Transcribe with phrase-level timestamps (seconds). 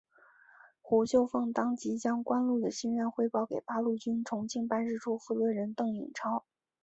[0.81, 6.43] 胡绣凤当即将关露的心愿汇报给八路军重庆办事处负责人邓颖超。